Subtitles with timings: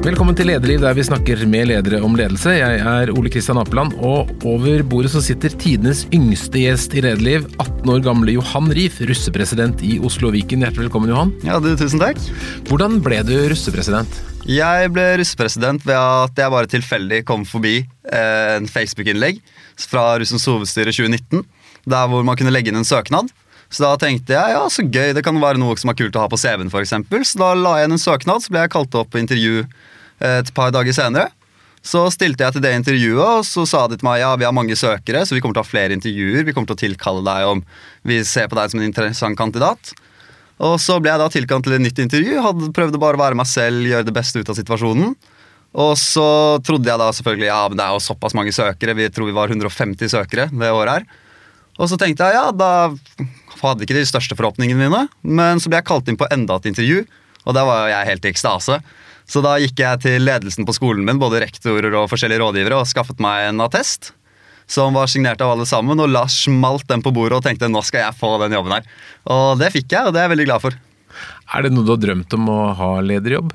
[0.00, 2.54] Velkommen til Lederliv, der vi snakker med ledere om ledelse.
[2.56, 7.44] Jeg er Ole Kristian Apeland, og over bordet så sitter tidenes yngste gjest i Lederliv,
[7.60, 10.64] 18 år gamle Johan Rief, russepresident i Oslo og Viken.
[10.64, 11.34] Hjertelig velkommen, Johan.
[11.44, 12.16] Ja, du, tusen takk.
[12.70, 14.22] Hvordan ble du russepresident?
[14.48, 19.44] Jeg ble russepresident ved at jeg bare tilfeldig kom forbi eh, en Facebook-innlegg
[19.84, 21.44] fra Russens hovedstyre 2019,
[21.92, 23.28] der hvor man kunne legge inn en søknad.
[23.70, 26.24] Så da tenkte jeg ja, så gøy, det kan være noe som er kult å
[26.24, 26.96] ha på CV-en, f.eks.
[27.30, 30.40] Så da la jeg inn en søknad, så ble jeg kalt opp på intervju eh,
[30.40, 31.30] et par dager senere.
[31.80, 34.52] Så stilte jeg til det intervjuet, og så sa de til meg ja, vi har
[34.52, 36.44] mange søkere, så vi kommer til å ha flere intervjuer.
[36.44, 37.62] Vi kommer til å tilkalle deg om
[38.10, 39.94] vi ser på deg som en interessant kandidat.
[40.60, 42.36] Og så ble jeg da tilkalt til et nytt intervju.
[42.44, 45.14] Hadde prøvd å bare være meg selv, gjøre det beste ut av situasjonen.
[45.80, 46.28] Og så
[46.66, 48.96] trodde jeg da selvfølgelig ja, men det er jo såpass mange søkere.
[48.98, 51.20] Vi tror vi var 150 søkere det året her.
[51.80, 52.72] Og så tenkte jeg ja, da
[53.60, 55.06] hadde ikke de største forhåpningene mine.
[55.24, 57.04] Men så ble jeg kalt inn på enda et intervju,
[57.46, 58.80] og da var jeg helt i ekstase.
[59.30, 62.88] Så da gikk jeg til ledelsen på skolen min, både rektorer og forskjellige rådgivere, og
[62.90, 64.12] skaffet meg en attest.
[64.70, 67.82] Som var signert av alle sammen, og la smalt den på bordet og tenkte nå
[67.86, 68.86] skal jeg få den jobben her.
[69.30, 70.78] Og det fikk jeg, og det er jeg veldig glad for.
[71.50, 73.54] Er det noe du har drømt om å ha lederjobb?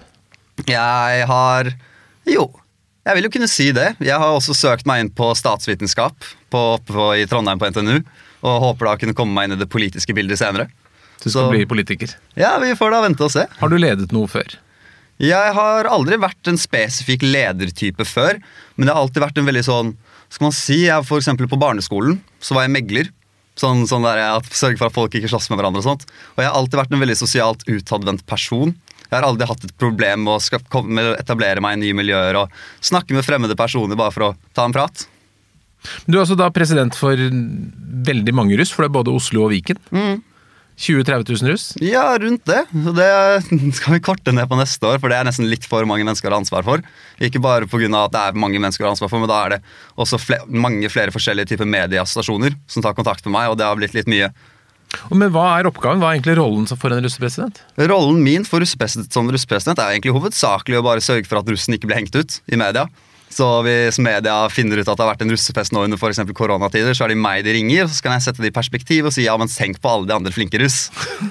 [0.68, 1.72] Jeg har
[2.26, 2.48] Jo,
[3.06, 3.92] jeg vil jo kunne si det.
[4.02, 8.00] Jeg har også søkt meg inn på statsvitenskap på, på, i Trondheim på NTNU.
[8.46, 10.70] Og håper da kunne komme meg inn i det politiske bildet senere.
[11.24, 12.14] Du skal Så- bli politiker.
[12.38, 13.48] Ja, vi får da vente og se.
[13.60, 14.58] Har du ledet noe før?
[15.18, 18.36] Jeg har aldri vært en spesifikk ledertype før,
[18.76, 19.94] men jeg har alltid vært en veldig sånn
[20.28, 23.10] Skal man si, jeg For eksempel på barneskolen så var jeg megler.
[23.56, 25.80] Sånn, sånn der at Sørge for at folk ikke slåss med hverandre.
[25.80, 26.04] Og sånt.
[26.36, 28.74] Og jeg har alltid vært en veldig sosialt utadvendt person.
[29.06, 32.52] Jeg har aldri hatt et problem med å etablere meg i nye miljøer og
[32.84, 35.06] snakke med fremmede personer bare for å ta en prat.
[36.06, 37.20] Du er altså da president for
[38.06, 39.80] veldig mange russ, for det er både Oslo og Viken.
[40.76, 41.66] 20 000-30 000 russ.
[41.80, 42.66] Ja, rundt det.
[42.68, 43.08] Så det
[43.78, 46.28] skal vi korte ned på neste år, for det er nesten litt for mange mennesker
[46.28, 46.84] å ha ansvar for.
[47.24, 47.88] Ikke bare pga.
[48.02, 49.62] at det er mange mennesker å ha ansvar for, men da er det
[49.96, 53.80] også fle mange flere forskjellige typer mediestasjoner som tar kontakt med meg, og det har
[53.80, 54.34] blitt litt mye.
[55.12, 56.00] Men hva er oppgaven?
[56.04, 57.62] Hva er egentlig rollen for en russepresident?
[57.80, 61.76] Rollen min for russepresident, som russepresident er egentlig hovedsakelig å bare sørge for at russen
[61.76, 62.88] ikke blir hengt ut i media.
[63.36, 66.36] Så hvis media finner ut at det har vært en russefest nå under for eksempel
[66.38, 69.10] koronatider, så er det meg de ringer, og så kan jeg sette det i perspektiv
[69.10, 70.86] og si ja, men tenk på alle de andre flinke russ.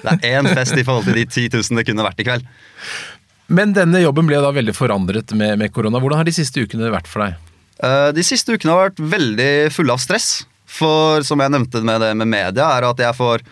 [0.05, 2.45] Det er én fest i forhold til de 10 000 det kunne vært i kveld.
[3.55, 6.01] Men denne jobben ble da veldig forandret med, med korona.
[6.01, 7.41] Hvordan har de siste ukene vært for deg?
[7.85, 10.29] Eh, De siste ukene har vært veldig fulle av stress.
[10.75, 13.45] For som jeg nevnte med det med media, er at jeg får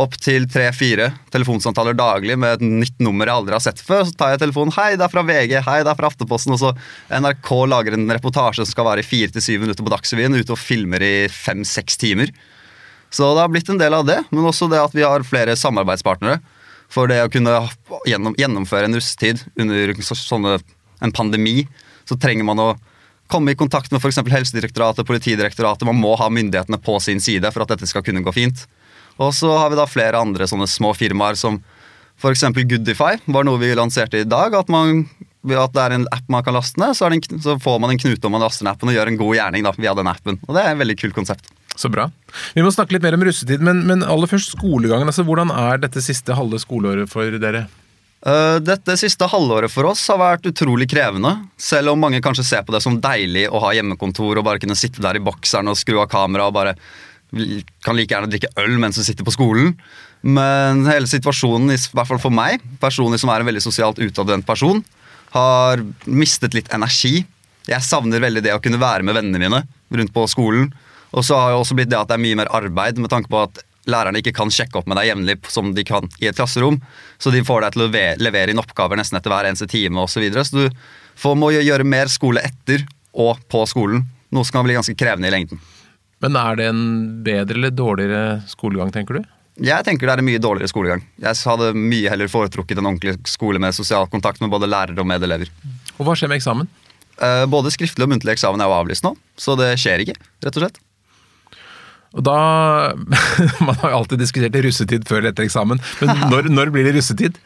[0.00, 4.06] opptil tre-fire telefonsamtaler daglig med et nytt nummer jeg aldri har sett før.
[4.06, 4.72] Så tar jeg telefonen.
[4.72, 5.58] 'Hei, det er fra VG.
[5.66, 6.70] Hei, det er fra Afteposten.' Og så
[7.10, 10.54] NRK lager en reportasje som skal vare i fire til syv minutter på Dagsrevyen, ute
[10.54, 12.32] og filmer i fem-seks timer.
[13.10, 15.58] Så det har blitt en del av det, men også det at vi har flere
[15.58, 16.38] samarbeidspartnere.
[16.90, 17.68] For det å kunne
[18.06, 20.60] gjennomføre en russetid under sånne,
[21.02, 21.66] en pandemi,
[22.06, 22.70] så trenger man å
[23.30, 24.20] komme i kontakt med f.eks.
[24.26, 25.86] Helsedirektoratet, Politidirektoratet.
[25.88, 28.66] Man må ha myndighetene på sin side for at dette skal kunne gå fint.
[29.20, 31.60] Og så har vi da flere andre sånne små firmaer som
[32.20, 32.44] f.eks.
[32.56, 34.54] Goodify var noe vi lanserte i dag.
[34.56, 35.04] At, man,
[35.48, 38.00] at det er en app man kan laste ned, så, en, så får man en
[38.00, 40.40] knute om man laster ned appen og gjør en god gjerning da, via den appen.
[40.48, 41.52] Og det er et veldig kult konsept.
[41.78, 42.08] Så bra.
[42.56, 45.08] Vi må snakke litt mer om russetid, men, men aller først skolegangen.
[45.08, 47.68] Altså, hvordan er dette siste halve skoleåret for dere?
[48.20, 51.32] Uh, Dette siste halvåret for oss har vært utrolig krevende.
[51.60, 54.76] Selv om mange kanskje ser på det som deilig å ha hjemmekontor og bare kunne
[54.76, 56.76] sitte der i bokseren og skru av kameraet og bare
[57.86, 59.72] kan like gjerne drikke øl mens du sitter på skolen.
[60.20, 64.48] Men hele situasjonen, i hvert fall for meg, personlig som er en veldig sosialt utadvendt
[64.48, 64.82] person,
[65.32, 67.22] har mistet litt energi.
[67.70, 69.62] Jeg savner veldig det å kunne være med vennene mine
[69.96, 70.68] rundt på skolen.
[71.14, 73.30] Og så har det også blitt det at det er mye mer arbeid, med tanke
[73.30, 76.36] på at lærerne ikke kan sjekke opp med deg jevnlig som de kan i et
[76.36, 76.80] klasserom.
[77.18, 80.18] Så de får deg til å levere inn oppgaver nesten etter hver eneste time osv.
[80.18, 80.44] Så, videre.
[80.44, 80.80] så du
[81.20, 84.04] får, må gjøre mer skole etter og på skolen.
[84.30, 85.60] Noe som kan bli ganske krevende i lengden.
[86.20, 86.82] Men er det en
[87.24, 89.24] bedre eller dårligere skolegang, tenker du?
[89.60, 91.02] Jeg tenker det er en mye dårligere skolegang.
[91.20, 95.08] Jeg hadde mye heller foretrukket en ordentlig skole med sosial kontakt med både lærere og
[95.08, 95.50] medelever.
[95.98, 96.68] Og hva skjer med eksamen?
[97.20, 100.16] Eh, Både skriftlig og muntlig eksamen er jo avlyst nå, så det skjer ikke.
[100.44, 100.78] rett og slett.
[102.16, 102.36] Og da
[103.66, 106.96] Man har jo alltid diskutert russetid før eller etter eksamen, men når, når blir det
[106.98, 107.38] russetid?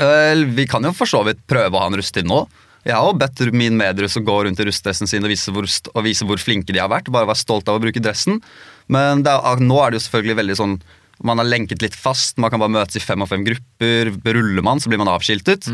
[0.00, 2.44] Eh, Vi kan jo for så vidt prøve å ha en russetid nå.
[2.84, 5.64] Jeg har jo bedt min medruss å gå rundt i russedressen sin og vise, hvor,
[5.64, 7.08] og vise hvor flinke de har vært.
[7.12, 8.42] Bare være stolt av å bruke dressen.
[8.92, 10.76] Men er, nå er det jo selvfølgelig veldig sånn
[11.24, 12.36] man er lenket litt fast.
[12.42, 14.10] Man kan bare møtes i fem og fem grupper.
[14.34, 15.68] Ruller man, så blir man avskiltet.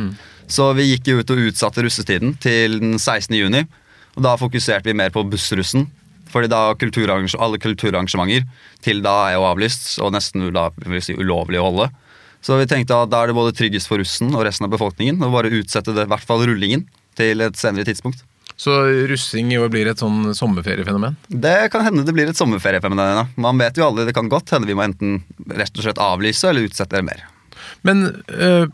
[0.46, 3.34] Så vi gikk jo ut og utsatte russetiden til den 16.
[3.38, 3.64] juni.
[4.14, 5.88] Og da fokuserte vi mer på bussrussen.
[6.30, 8.46] Fordi da kulturarrange- alle kulturarrangementer
[8.84, 11.90] til da er jo avlyst, og nesten da, vil si, ulovlig å holde.
[12.40, 15.20] Så vi tenkte at da er det både tryggest for russen og resten av befolkningen
[15.20, 16.86] å bare utsette det, i hvert fall rullingen
[17.18, 18.22] til et senere tidspunkt.
[18.60, 18.72] Så
[19.08, 21.16] russing i år blir et sånn sommerferiefenomen?
[21.32, 23.12] Det kan hende det blir et sommerferiefenomen.
[23.16, 23.26] Ja.
[23.40, 26.48] Man vet jo aldri, det kan godt hende vi må enten rett og slett avlyse
[26.50, 27.24] eller utsette det mer.
[27.88, 28.68] Men øh,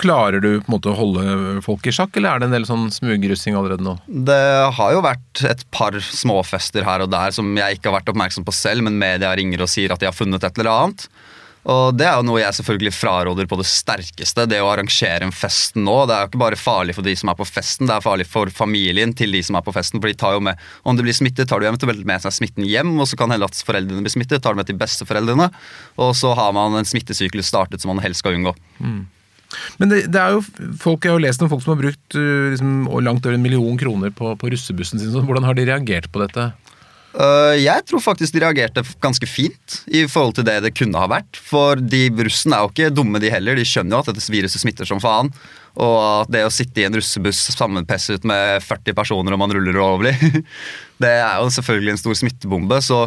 [0.00, 2.68] klarer du på en måte å holde folk i sjakk, eller er det en del
[2.68, 3.96] sånn smugrussing allerede nå?
[4.08, 4.40] Det
[4.76, 8.46] har jo vært et par småfester her og der som jeg ikke har vært oppmerksom
[8.46, 11.06] på selv, men media ringer og sier at de har funnet et eller annet.
[11.68, 14.46] Og Det er jo noe jeg selvfølgelig fraråder på det sterkeste.
[14.48, 15.96] Det å arrangere en fest nå.
[16.08, 18.24] Det er jo ikke bare farlig for de som er på festen, det er farlig
[18.30, 20.00] for familien til de som er på festen.
[20.00, 20.56] For de tar jo med,
[20.88, 23.44] Om de blir smittet, tar de eventuelt med seg smitten hjem, og så kan hende
[23.44, 25.50] at foreldrene blir smittet, tar de med til besteforeldrene.
[26.00, 28.56] Og så har man en smittesyklus startet som man helst skal unngå.
[28.80, 29.04] Mm.
[29.80, 30.42] Men det, det, er jo
[30.78, 34.12] folk, Jeg har lest om folk som har brukt liksom, langt over en million kroner
[34.14, 35.12] på, på russebussen sin.
[35.12, 36.50] Så Hvordan har de reagert på dette?
[37.10, 41.08] Uh, jeg tror faktisk de reagerte ganske fint i forhold til det det kunne ha
[41.10, 41.40] vært.
[41.42, 43.58] For de russen er jo ikke dumme, de heller.
[43.58, 45.32] De skjønner jo at dette viruset smitter som faen.
[45.80, 49.74] Og at det å sitte i en russebuss sammenpesset med 40 personer og man ruller
[49.74, 50.14] ulovlig,
[51.02, 52.78] det er jo selvfølgelig en stor smittebombe.
[52.84, 53.02] Så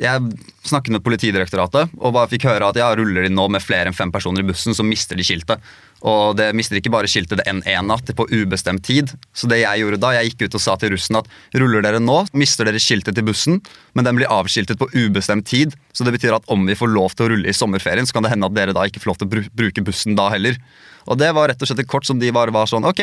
[0.00, 0.30] jeg
[0.66, 3.96] snakket med Politidirektoratet og bare fikk høre at jeg ruller de nå med flere enn
[3.96, 5.62] fem personer i bussen, så mister de skiltet.
[6.04, 9.14] Og det mister ikke bare skiltet det N1 natt på ubestemt tid.
[9.32, 12.02] Så det jeg gjorde da, jeg gikk ut og sa til russen at ruller dere
[12.02, 13.62] nå, mister dere skiltet til bussen,
[13.96, 15.72] men den blir avskiltet på ubestemt tid.
[15.96, 18.26] Så det betyr at om vi får lov til å rulle i sommerferien, så kan
[18.26, 20.60] det hende at dere da ikke får lov til å bruke bussen da heller.
[21.08, 23.02] Og det var rett og slett et kort som de bare var sånn Ok,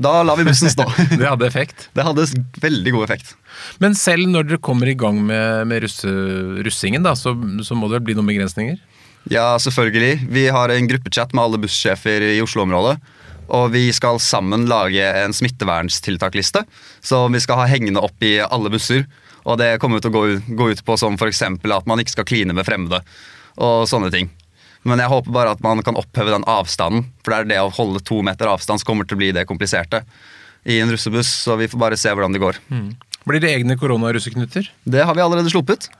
[0.00, 0.86] da lar vi bussen stå.
[1.20, 1.88] det hadde effekt?
[1.96, 2.24] Det hadde
[2.62, 3.34] veldig god effekt.
[3.82, 6.12] Men selv når dere kommer i gang med, med russe,
[6.64, 7.34] russingen, da, så,
[7.64, 8.80] så må det vel bli noen begrensninger?
[9.30, 10.26] Ja, selvfølgelig.
[10.30, 12.96] Vi har en gruppechat med alle bussjefer i Oslo-området.
[13.52, 16.62] Og vi skal sammen lage en smittevernstiltakliste
[17.04, 19.04] som vi skal ha hengende opp i alle busser.
[19.42, 20.22] Og det kommer til å gå,
[20.56, 21.42] gå ut på som f.eks.
[21.42, 23.02] at man ikke skal kline med fremmede.
[23.60, 24.30] Og sånne ting.
[24.88, 27.10] Men jeg håper bare at man kan oppheve den avstanden.
[27.22, 29.46] For det er det å holde to meter avstand som kommer til å bli det
[29.50, 30.02] kompliserte
[30.64, 31.30] i en russebuss.
[31.44, 32.58] Så vi får bare se hvordan det går.
[32.72, 32.94] Mm.
[33.28, 34.70] Blir det egne koronarusseknuter?
[34.82, 35.90] Det har vi allerede sluppet.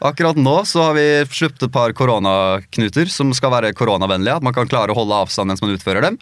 [0.00, 4.38] Akkurat nå så har vi sluppet et par koronaknuter som skal være koronavennlige.
[4.40, 6.16] At man kan klare å holde avstand mens man utfører dem.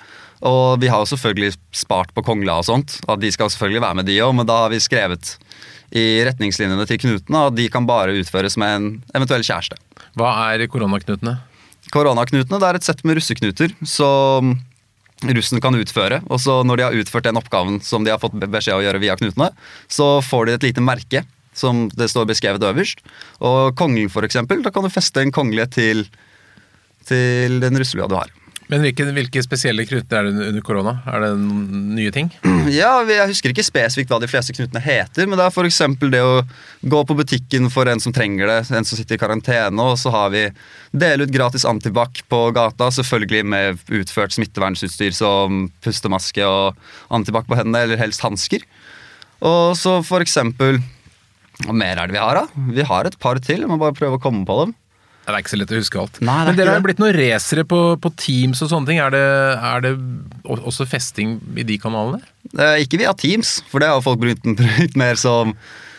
[0.51, 2.97] Og vi har jo selvfølgelig spart på kongla og sånt.
[3.07, 4.35] At de skal selvfølgelig være med, de òg.
[4.35, 5.37] Men da har vi skrevet
[5.95, 9.79] i retningslinjene til knutene at de kan bare utføres med en eventuell kjæreste.
[10.19, 11.39] Hva er koronaknutene?
[11.95, 14.57] Koronaknutene det er et sett med russeknuter som
[15.23, 16.25] russen kan utføre.
[16.27, 19.07] Og så når de har utført den oppgaven som de har fått beskjed å gjøre
[19.07, 19.53] via knutene,
[19.87, 21.23] så får de et lite merke
[21.59, 23.05] som det står beskrevet øverst.
[23.43, 26.07] Og konglen, for eksempel, da kan du feste en kongle til,
[27.09, 28.33] til den russelua du har.
[28.69, 30.93] Men hvilke, hvilke spesielle knuter er det under korona?
[31.09, 32.29] Er det nye ting?
[32.69, 35.81] Ja, Jeg husker ikke spesifikt hva de fleste knutene heter, men det er f.eks.
[36.03, 36.43] det å
[36.85, 40.13] gå på butikken for en som trenger det, en som sitter i karantene, og så
[40.13, 40.45] har vi
[40.93, 46.77] dele ut gratis antibac på gata, selvfølgelig med utført smittevernsutstyr som pustemaske og
[47.09, 48.69] antibac på hendene, eller helst hansker.
[49.49, 50.83] Og så for eksempel
[51.67, 52.67] hva mer er det vi har, da?
[52.77, 53.65] Vi har et par til.
[53.65, 54.77] Jeg må bare prøve å komme på dem.
[55.29, 56.19] Det er ikke så lett å huske alt.
[56.25, 59.01] Nei, Men dere har blitt noen racere på, på, Teams og sånne ting.
[59.05, 59.27] Er det,
[59.71, 59.91] er det,
[60.49, 62.23] også festing i de kanalene?
[62.55, 65.53] Eh, ikke via Teams, for det har folk brukt, mer som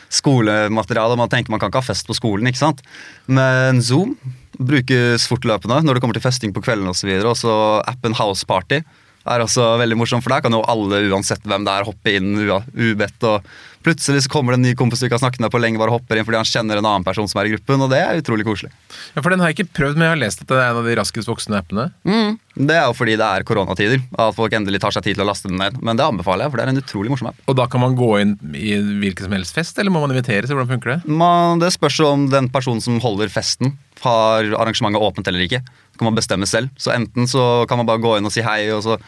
[0.09, 1.19] skolemateriale.
[1.19, 2.81] Man tenker man kan ikke ha fest på skolen, ikke sant.
[3.29, 4.15] Men Zoom
[4.57, 7.11] brukes fortløpende når det kommer til festing på kvelden osv.
[7.21, 7.53] Og så
[7.85, 8.81] appen House Party
[9.29, 12.33] er også veldig morsom, for der kan jo alle, uansett hvem det er, hoppe inn
[12.39, 13.29] ubedt.
[13.29, 13.45] og
[13.85, 15.93] Plutselig så kommer det en ny kompis du ikke har snakket med på lenge, bare
[15.93, 18.19] hopper inn fordi han kjenner en annen person som er i gruppen, og det er
[18.19, 18.73] utrolig koselig.
[19.15, 20.79] Ja, For den har jeg ikke prøvd, men jeg har lest at det er en
[20.81, 21.85] av de raskest voksende appene.
[22.03, 22.35] Mm,
[22.69, 25.29] det er jo fordi det er koronatider, at folk endelig tar seg tid til å
[25.29, 25.79] laste den ned.
[25.79, 27.39] Men det anbefaler jeg, for det er en utrolig morsom app.
[27.47, 30.51] Og da kan man gå inn i hvilken som helst fest, eller må man inviteres?
[30.51, 30.99] Hvordan funker det?
[31.23, 35.63] Man, det spørs om den personen som holder festen, har arrangementet åpent eller ikke.
[35.63, 36.71] Det kan man bestemme selv.
[36.79, 38.99] Så enten så kan man bare gå inn og si hei, og så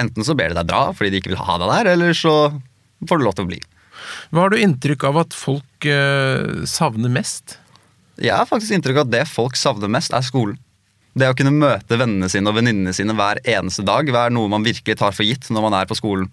[0.00, 2.34] enten så ber de deg dra fordi de ikke vil ha deg der, eller så
[3.08, 3.60] får du lov til å bli.
[4.30, 7.58] Hva har du inntrykk av at folk eh, savner mest?
[8.20, 10.58] Jeg har faktisk inntrykk av at det folk savner mest, er skolen.
[11.16, 14.66] Det å kunne møte vennene sine og venninnene sine hver eneste dag er noe man
[14.66, 16.28] virkelig tar for gitt når man er på skolen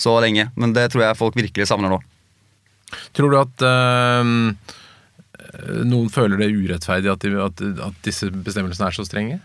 [0.00, 0.48] så lenge.
[0.56, 1.98] Men det tror jeg folk virkelig savner nå.
[3.16, 4.24] Tror du at uh,
[5.84, 9.38] noen føler det urettferdig at, de, at, at, disse bestemmelsene er så strenge?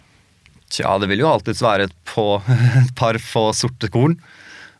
[0.71, 2.37] Tja, det vil jo alltids være et, på,
[2.83, 4.17] et par få sorte korn.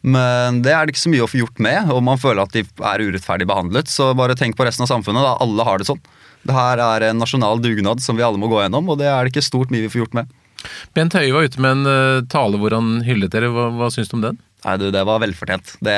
[0.01, 2.53] Men det er det ikke så mye å få gjort med, om man føler at
[2.55, 3.89] de er urettferdig behandlet.
[3.91, 5.25] Så bare tenk på resten av samfunnet.
[5.25, 6.01] da, Alle har det sånn.
[6.47, 9.25] Det her er en nasjonal dugnad som vi alle må gå gjennom, og det er
[9.25, 10.35] det ikke stort mye vi får gjort med.
[10.95, 13.51] Bent Høie var ute med en uh, tale hvor han hyllet dere.
[13.53, 14.39] Hva, hva syns du om den?
[14.65, 15.75] Nei, du, Det var velfortjent.
[15.85, 15.97] Det,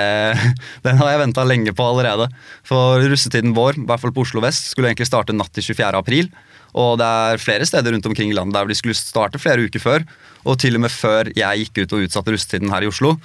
[0.86, 2.29] den har jeg venta lenge på allerede.
[2.68, 5.91] For russetiden vår, i hvert fall på Oslo vest, skulle egentlig starte natt til 24.
[6.01, 6.32] april.
[6.77, 9.82] Og det er flere steder rundt omkring i landet der de skulle starte flere uker
[9.82, 10.06] før.
[10.46, 13.15] Og til og med før jeg gikk ut og utsatte russetiden her i Oslo,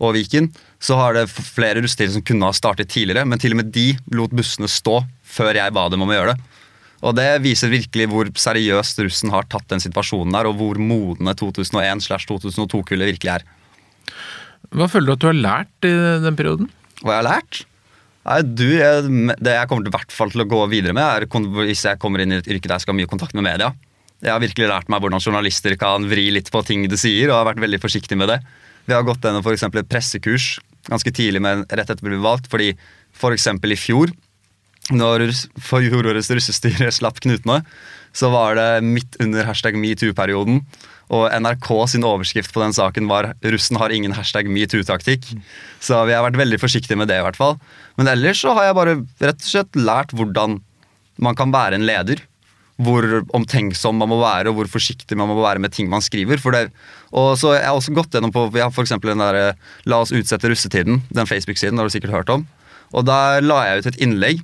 [0.00, 0.48] og Viken,
[0.80, 3.92] så har det flere rustetider som kunne ha startet tidligere, men til og med de
[4.16, 6.50] lot bussene stå før jeg ba dem om å gjøre det.
[7.00, 11.32] Og Det viser virkelig hvor seriøst russen har tatt den situasjonen der, og hvor modne
[11.36, 13.46] 2001-2002-kullet virkelig er.
[14.76, 15.92] Hva føler du at du har lært i
[16.26, 16.70] den perioden?
[17.00, 17.62] Hva jeg har lært?
[18.28, 21.64] Nei, du, jeg, Det jeg kommer til, hvert fall til å gå videre med, er
[21.64, 23.72] hvis jeg kommer inn i et yrke der jeg skal ha mye kontakt med media.
[24.20, 27.38] Jeg har virkelig lært meg hvordan journalister kan vri litt på ting de sier, og
[27.38, 28.42] har vært veldig forsiktig med det.
[28.90, 29.68] Vi har gått gjennom f.eks.
[29.70, 30.48] et pressekurs
[30.88, 32.72] ganske tidlig, men rett etter vi ble valgt, fordi
[33.14, 33.46] f.eks.
[33.62, 34.12] For i fjor
[34.90, 35.28] når
[35.62, 37.60] fjorårets russestyre slapp knutene,
[38.10, 40.64] så var det midt under hashtag metoo-perioden.
[41.14, 45.30] Og NRK sin overskrift på den saken var 'Russen har ingen hashtag metoo-taktikk'.
[45.78, 47.60] Så vi har vært veldig forsiktige med det, i hvert fall.
[47.98, 50.58] Men ellers så har jeg bare rett og slett lært hvordan
[51.18, 52.22] man kan være en leder.
[52.80, 53.04] Hvor
[53.36, 56.40] omtenksom man må være, og hvor forsiktig man må være med ting man skriver.
[56.40, 56.70] For det,
[57.12, 59.54] og så Jeg har også gått gjennom på vi har for den der
[59.86, 62.46] 'La oss utsette russetiden', den Facebook-siden har du sikkert hørt om.
[62.92, 64.40] Og der la jeg ut et innlegg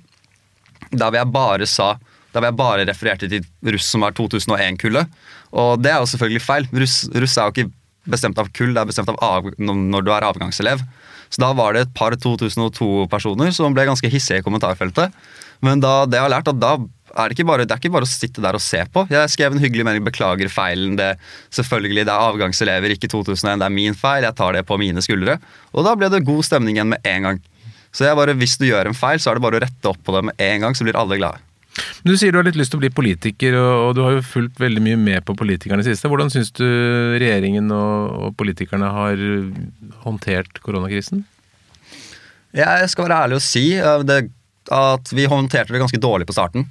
[0.92, 1.96] der jeg bare sa
[2.36, 5.08] der jeg bare refererte til russ som er 2001-kullet.
[5.56, 6.68] Og det er jo selvfølgelig feil.
[6.72, 7.70] Russ, russ, er jo ikke
[8.12, 10.84] bestemt av kull, det er bestemt av av, når du er avgangselev.
[11.32, 15.16] Så da var det et par 2002-personer som ble ganske hissige i kommentarfeltet.
[15.64, 16.76] Men da, det jeg har lært, at da
[17.14, 19.06] er det, bare, det er ikke bare å sitte der og se på.
[19.12, 20.96] Jeg skrev en hyggelig melding, beklager feilen.
[20.98, 21.12] Det,
[21.54, 23.60] selvfølgelig, det er avgangselever, ikke 2001.
[23.62, 25.38] Det er min feil, jeg tar det på mine skuldre.
[25.72, 27.42] Og da ble det god stemning igjen med en gang.
[27.96, 30.00] Så jeg bare, hvis du gjør en feil, så er det bare å rette opp
[30.04, 31.40] på det med en gang, så blir alle glade.
[32.02, 34.24] Men Du sier du har litt lyst til å bli politiker, og du har jo
[34.24, 36.08] fulgt veldig mye med på politikerne i siste.
[36.12, 36.66] Hvordan syns du
[37.20, 39.20] regjeringen og politikerne har
[40.04, 41.24] håndtert koronakrisen?
[42.56, 44.22] Jeg skal være ærlig og si eh, det,
[44.72, 46.64] at vi håndterte det ganske dårlig på starten.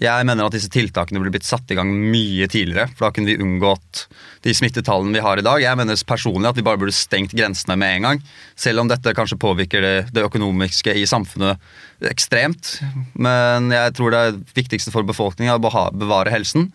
[0.00, 2.88] Jeg mener at disse tiltakene burde blitt satt i gang mye tidligere.
[2.96, 4.06] for Da kunne vi unngått
[4.42, 5.60] de smittetallene vi har i dag.
[5.60, 8.22] Jeg mener personlig at vi bare burde stengt grensene med en gang.
[8.56, 11.60] Selv om dette kanskje påvirker det, det økonomiske i samfunnet
[12.08, 12.78] ekstremt.
[13.12, 14.24] Men jeg tror det
[14.56, 16.70] viktigste for befolkningen er å bevare helsen.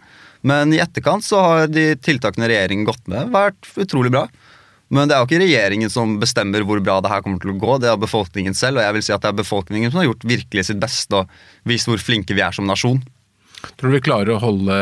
[0.45, 4.27] Men i etterkant så har de tiltakene regjeringen gått med, vært utrolig bra.
[4.93, 7.59] Men det er jo ikke regjeringen som bestemmer hvor bra det her kommer til å
[7.59, 7.77] gå.
[7.83, 10.27] Det er befolkningen selv, og jeg vil si at det er befolkningen som har gjort
[10.31, 11.33] virkelig sitt beste og
[11.67, 13.01] vist hvor flinke vi er som nasjon.
[13.75, 14.77] Tror du vi klarer å holde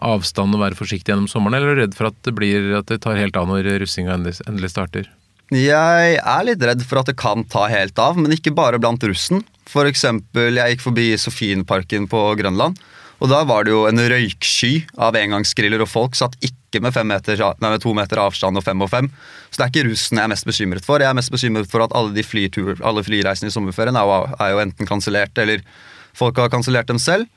[0.00, 2.88] avstand og være forsiktig gjennom sommeren, eller er du redd for at det, blir, at
[2.88, 5.10] det tar helt av når russinga endelig starter?
[5.50, 9.02] Jeg er litt redd for at det kan ta helt av, men ikke bare blant
[9.02, 9.42] russen.
[9.68, 12.78] For eksempel, jeg gikk forbi Sofienparken på Grønland.
[13.20, 17.42] Og da var det jo en røyksky av engangsgriller, og folk satt ikke med, meter,
[17.60, 19.10] nei, med to meter avstand og fem og fem.
[19.50, 21.04] Så det er ikke russen jeg er mest bekymret for.
[21.04, 24.22] Jeg er mest bekymret for at alle de flytur, alle flyreisene i sommerferien er jo,
[24.40, 25.60] er jo enten kansellert, eller
[26.16, 27.28] folk har kansellert dem selv.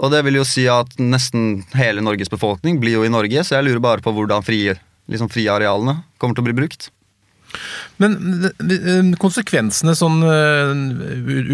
[0.00, 3.58] Og det vil jo si at nesten hele Norges befolkning blir jo i Norge, så
[3.58, 4.78] jeg lurer bare på hvordan frie,
[5.10, 6.92] liksom frie arealene kommer til å bli brukt.
[8.02, 8.16] Men
[8.48, 10.72] eh, konsekvensene sånn eh,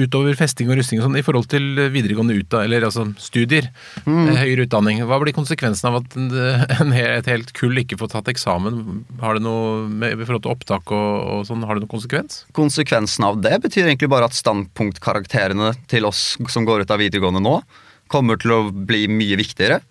[0.05, 3.71] utover festing og rusting og sånn i forhold til videregående utda, eller altså studier,
[4.07, 4.29] mm.
[4.29, 8.33] Eh, høyere utdanning, hva blir konsekvensen av at en, et helt kull ikke får tatt
[8.33, 8.81] eksamen?
[9.23, 12.43] Har det noe med, i forhold til opptak og, og sånn, har det noen konsekvens?
[12.57, 17.45] Konsekvensen av det betyr egentlig bare at standpunktkarakterene til oss som går ut av videregående
[17.45, 17.61] nå,
[18.09, 19.83] kommer til å bli mye viktigere.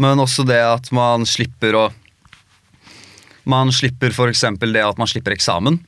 [0.00, 1.88] Men også det at man slipper å
[3.48, 4.44] man slipper f.eks.
[4.60, 5.80] det at man slipper eksamen.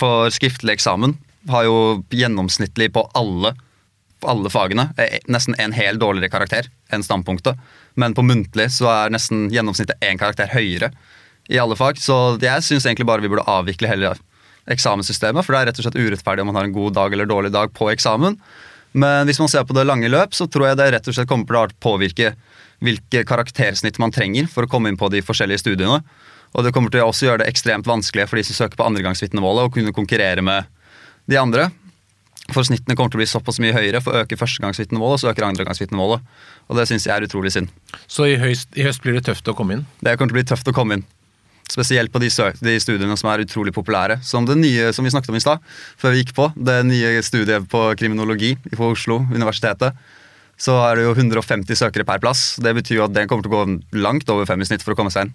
[0.00, 1.16] For skriftlig eksamen
[1.50, 1.76] har jo
[2.10, 3.54] gjennomsnittlig på alle,
[4.26, 7.58] alle fagene eh, nesten en hel dårligere karakter enn standpunktet.
[7.94, 10.90] Men på muntlig så er nesten gjennomsnittet én karakter høyere
[11.48, 12.00] i alle fag.
[12.02, 14.16] Så jeg syns egentlig bare vi burde avvikle hele
[14.66, 17.28] eksamenssystemet, for det er rett og slett urettferdig om man har en god dag eller
[17.30, 18.34] dårlig dag på eksamen.
[18.96, 21.30] Men hvis man ser på det lange løp, så tror jeg det rett og slett
[21.30, 22.32] kommer til å påvirke
[22.84, 26.02] hvilke karaktersnitt man trenger for å komme inn på de forskjellige studiene.
[26.54, 28.86] Og det kommer til å også gjøre det ekstremt vanskelig for de som søker på
[28.86, 30.70] andregangsvitnemålet, å kunne konkurrere med
[31.26, 31.70] de andre.
[32.54, 35.48] For snittene kommer til å bli såpass mye høyere for å øke førstegangsvitnemålet, så øker
[35.48, 36.22] andregangsvitnemålet.
[36.70, 37.72] Og det syns jeg er utrolig synd.
[38.06, 39.86] Så i høst, i høst, blir det tøft å komme inn?
[39.98, 41.06] Det kommer til å bli tøft å komme inn.
[41.66, 42.28] Spesielt på de,
[42.62, 44.20] de, studiene som er utrolig populære.
[44.22, 45.64] Som det nye som vi snakket om i stad,
[45.98, 46.52] før vi gikk på.
[46.54, 49.98] Det nye studiet på kriminologi på Oslo universitetet.
[50.56, 52.54] Så er det jo 150 søkere per plass.
[52.62, 54.94] Det betyr jo at det kommer til å gå langt over fem i snitt for
[54.94, 55.34] å komme seg inn.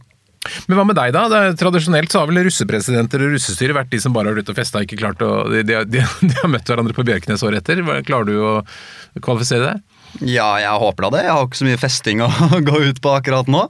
[0.66, 1.28] Men hva med deg, da?
[1.38, 4.58] Er, tradisjonelt så har vel russepresidenter og russestyre vært de som bare har blitt og
[4.58, 7.84] festa, ikke klart å de, de, de, de, har møtt hverandre på Bjørknes året etter.
[8.08, 8.54] Klarer du å
[9.22, 10.00] kvalifisere deg?
[10.28, 11.24] Ja, jeg håper da det.
[11.28, 12.32] Jeg har ikke så mye festing å
[12.70, 13.68] gå ut på akkurat nå.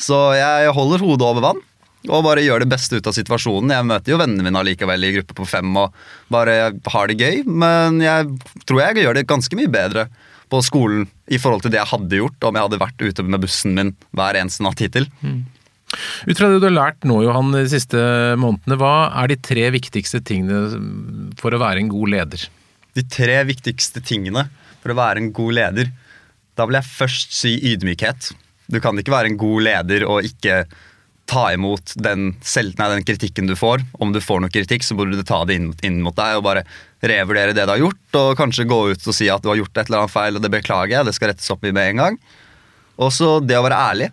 [0.00, 1.64] Så jeg holder hodet over vann
[2.08, 3.72] og bare gjør det beste ut av situasjonen.
[3.74, 5.94] Jeg møter jo vennene mine allikevel i gruppe på fem og
[6.32, 7.42] bare har det gøy.
[7.46, 8.28] Men jeg
[8.68, 10.06] tror jeg gjør det ganske mye bedre
[10.48, 13.42] på skolen i forhold til det jeg hadde gjort om jeg hadde vært ute med
[13.42, 15.08] bussen min hver eneste natt hittil.
[15.20, 15.42] Mm.
[16.26, 18.00] Ut fra det du har lært nå, Johan, de siste
[18.40, 22.48] månedene, hva er de tre viktigste tingene for å være en god leder?
[22.98, 24.48] De tre viktigste tingene
[24.82, 25.90] for å være en god leder,
[26.58, 28.32] da vil jeg først si ydmykhet.
[28.68, 30.64] Du kan ikke være en god leder og ikke
[31.28, 33.84] ta imot den, selv, nei, den kritikken du får.
[34.00, 36.46] Om du får noe kritikk, så burde du ta det inn, inn, mot deg og
[36.46, 36.64] bare
[37.04, 39.76] revurdere det du har gjort, og kanskje gå ut og si at du har gjort
[39.76, 42.02] et eller annet feil, og det beklager jeg, det skal rettes opp i med en
[42.02, 42.16] gang.
[42.98, 44.08] Og så det å være ærlig.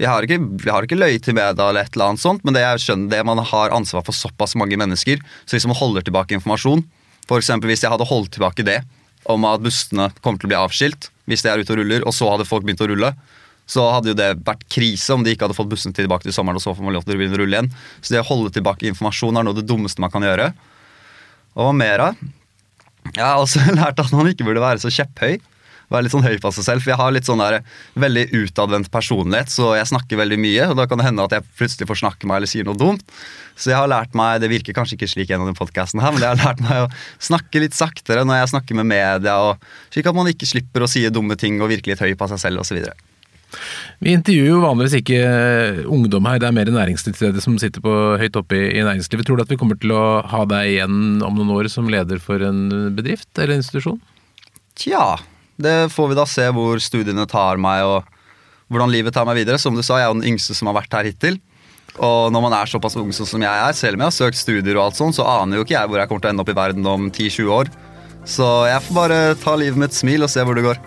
[0.00, 2.62] Jeg har ikke, har ikke løyet til media eller et eller annet sånt, men det
[2.64, 6.38] jeg skjønner det man har ansvar for såpass mange mennesker, så hvis man holder tilbake
[6.38, 6.86] informasjon,
[7.28, 7.50] f.eks.
[7.68, 8.80] hvis jeg hadde holdt tilbake det
[9.28, 12.16] om at bussene kommer til å bli avskilt hvis de er ute og ruller, og
[12.16, 13.12] så hadde folk begynt å rulle,
[13.70, 16.58] så hadde jo det vært krise om de ikke hadde fått bussene tilbake til sommeren,
[16.58, 17.70] og så får man lov til å begynne å rulle igjen.
[18.00, 20.48] Så det å holde tilbake informasjon er noe av det dummeste man kan gjøre.
[21.54, 22.24] Og hva mer av?
[23.12, 25.38] Jeg har også lært at man ikke burde være så kjepphøy
[25.90, 26.84] være litt sånn høy på seg selv.
[26.84, 27.60] For jeg har litt sånn der
[28.00, 30.70] veldig utadvendt personlighet, så jeg snakker veldig mye.
[30.72, 33.04] Og da kan det hende at jeg plutselig får snakke meg eller sier noe dumt.
[33.60, 36.24] Så jeg har lært meg, det virker kanskje ikke slik gjennom den podkasten her, men
[36.24, 40.08] jeg har lært meg å snakke litt saktere når jeg snakker med media, og slik
[40.08, 42.64] at man ikke slipper å si dumme ting og virke litt høy på seg selv
[42.64, 42.80] osv.
[44.00, 45.18] Vi intervjuer jo vanligvis ikke
[45.90, 49.26] ungdom her, det er mer næringslivet som sitter på høyt oppe i, i næringslivet.
[49.28, 52.22] Tror du at vi kommer til å ha deg igjen om noen år som leder
[52.22, 54.00] for en bedrift eller institusjon?
[54.80, 55.18] Tja,
[55.62, 58.08] det får vi da se hvor studiene tar meg og
[58.70, 59.60] hvordan livet tar meg videre.
[59.60, 61.40] Som du sa, jeg er jo den yngste som har vært her hittil.
[61.98, 64.76] Og når man er såpass ung som jeg er, selv om jeg har søkt studier,
[64.78, 66.52] og alt sånt, så aner jo ikke jeg hvor jeg kommer til å ende opp
[66.52, 67.72] i verden om 10-20 år.
[68.28, 70.80] Så jeg får bare ta livet med et smil og se hvor det går.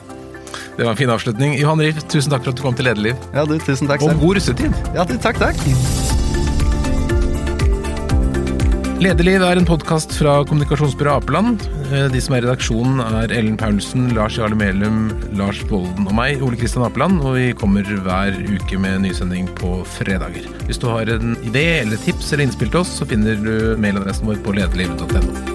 [0.78, 1.56] Det var en fin avslutning.
[1.60, 3.30] Johan Riff, tusen takk for at du kom til Lederliv.
[3.36, 4.18] Ja, du, tusen takk selv.
[4.18, 4.84] Og god russetid.
[4.96, 6.22] Ja, du, takk, takk.
[9.04, 11.64] Lederliv er en podkast fra kommunikasjonsbyrået Apeland.
[11.90, 16.16] Eh, de som er i redaksjonen er Ellen Paulsen, Lars Jarle Melum, Lars Bolden og
[16.16, 17.20] meg, Ole Kristian Apeland.
[17.20, 20.48] Og vi kommer hver uke med nysending på fredager.
[20.70, 24.30] Hvis du har en idé eller tips eller innspill til oss, så finner du mailadressen
[24.30, 25.53] vår på lederliv.no.